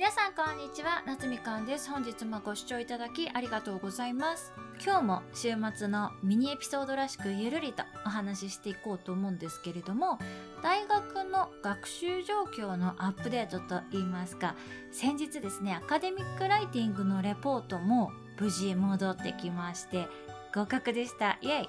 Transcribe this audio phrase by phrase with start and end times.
[0.00, 1.90] 皆さんこんにちは夏みかんです。
[1.90, 4.50] 本日もご視聴いただきありがとうございます。
[4.82, 10.18] 今日も週末のミニエピソードらしくゆるりとお話ししていこうと思うんですけれども
[10.62, 14.54] 大学の学習状況のアップデートといいますか
[14.90, 18.10] 先日ですねアカデミックライティングのレポートも
[18.40, 20.08] 無事戻ってきまして
[20.54, 21.36] 合格でした。
[21.42, 21.62] イエ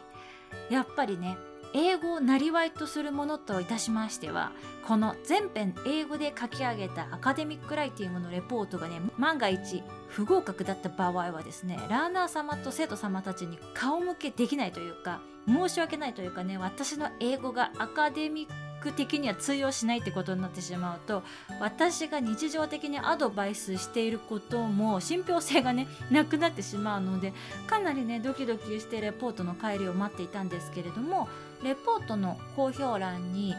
[0.69, 0.73] イ。
[0.73, 1.37] やっぱりね
[1.73, 4.51] 英語をなりわいとするものといたしましては
[4.85, 18.49] この全編英語で書き上げたアカデミックライティングのレポートがね万が一不合格だった場合はですねラーナー様と生徒様たちに顔向けできないというか申し訳ないというかね私の英語がアカデミッ
[18.81, 21.23] ク的には通用しないってことになってしまうと
[21.59, 27.33] 私が日常的にアドバイスしていることも信憑性がねなくなってしまうので
[27.67, 31.29] かなりねドキドキしてレポートの帰りを待っていたんですけれども
[31.63, 33.55] レポートの公表欄に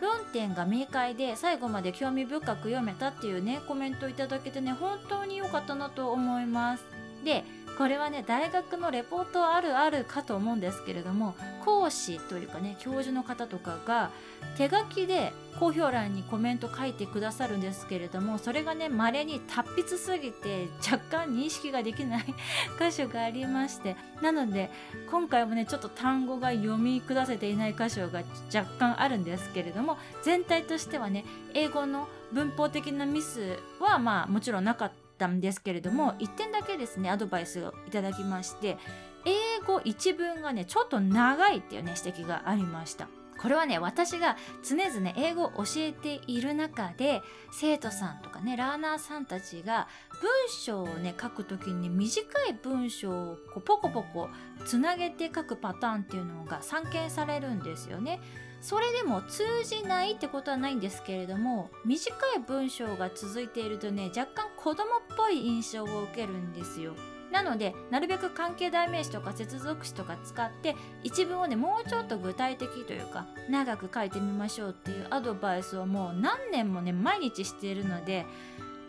[0.00, 6.84] 論点が明快で最後まで興味深く読めたっていうねコメントをいただけてね本当に良かったなと思います。
[7.24, 7.44] で
[7.82, 14.12] これはね大学のレポートあるあるかと思うんですけれども講師というかね教授の方とかが
[14.56, 22.24] 手書きで公表欄にコメント書いてくださるんですけれどもそれがね稀に達筆すぎて若干認識ができない
[22.78, 24.70] 箇所がありましてなので
[25.10, 28.22] 今回もねちょっと単語が読み下せていない箇所が
[28.54, 38.76] 若干あるんですけれども全体としてはね英語の文法的なミスはまあもちろんなかったんですけれども1点だけですねアドバイスをいただきまして
[39.24, 43.08] 英語一文がねちょっと長いっていうね指摘がありました。
[43.42, 49.88] これはね私が常々英語を教えている中で生徒さんとかねラーナーさんたちが
[50.20, 54.28] 文章をね書く時に短い文章をこうポコポコ
[54.64, 58.20] つなげて書くパターンっていうのが散見されるんですよね。
[58.60, 66.94] それでも通じないってことはないんですけれども短い文章が続いているとね若干子供っぽい印象を受けるんですよ。
[67.32, 78.26] なのでなるべく関係代名詞とか接続詞とか使って一文をねもうちょっと具体的というか長く書いてみましょうっていうアドバイスをもう何年もね毎日しているので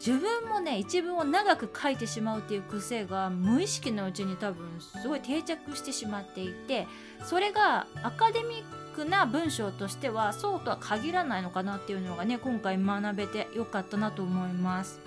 [0.05, 6.87] 自分もね一文を長く書いてしまうっていう癖が無意識のうちに多分すごい定着してしまっていて
[7.23, 14.99] それがアカデミックな文章としてはそうとは限らないのかなっていうのがね今回学べてよかったなと思います。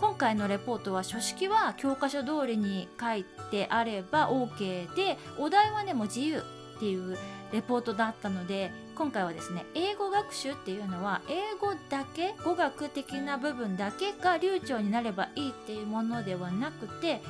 [0.00, 6.42] 今回のレポートは書式は教科書通りに書いてあれば OK でお題はねもう自由っ
[6.78, 7.18] ていう
[7.52, 17.20] レポートだったので今回はですね英語学習っていうのは英語だけ語学的な部分だけが流暢になればいいっていうものではなくて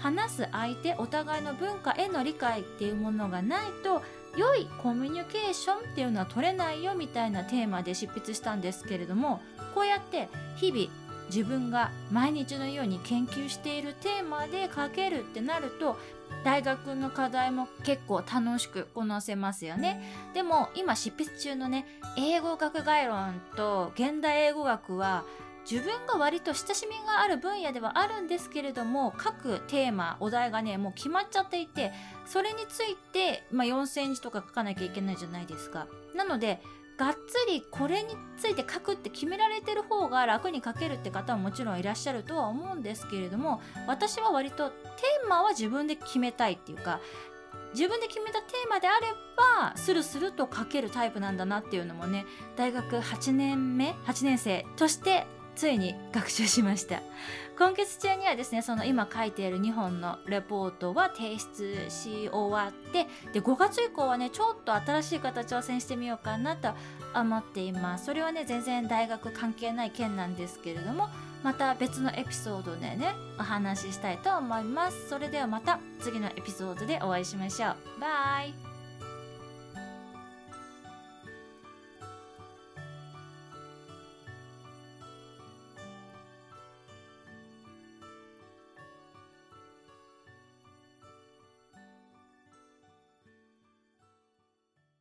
[0.00, 4.02] 話す相手お互いの文化への理解っていうものがないと
[4.36, 9.40] 良いコミュニケーションっていうのは取れないよみたいなテーマで執筆したんですけれども
[9.74, 15.96] こうやって日々自分が毎日のように研究しているテーマで書けるってなると
[16.44, 20.02] 大学の課題も結構楽しくこなせますよね。
[20.34, 21.86] でも今執筆中のね
[22.16, 25.24] 英語学概論と現代英語学は
[25.70, 31.92] 自分が割と親しみがある分野ではあるんですけれども各テーマお題がねもう決まっちゃっていて
[32.26, 35.86] それについて、まあ、4センチとか書かなきゃいけないじゃないですか。
[36.16, 36.62] なので
[37.00, 47.00] がっつりこれについて書くって決められてる方が楽に書けるって方はもちろんいらっしゃるとは思うんですけれども私は割とテーマは自分で決めたいっていうか
[47.72, 57.02] 自分で決めたテーマであればスルスルと書けるタイプなんだなっていうのもね大学8年目8年生としてついに学習しました。
[57.58, 66.70] 今月中にはですねその今書いている2本のレポートは提出し終わってで5月以降はねちょっと新しい方挑戦してみようかなと
[67.14, 68.06] 思っています。
[68.06, 71.10] それはね全然大学関係ない件なんですけれども
[71.42, 75.08] また別のエピソードでねお話ししたいと思います。
[75.10, 77.76] それではまた次のエピソードでお会いしましょう。
[78.00, 78.69] バイ